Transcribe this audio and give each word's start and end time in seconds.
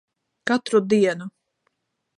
Katru 0.47 0.79
dienu. 0.89 1.31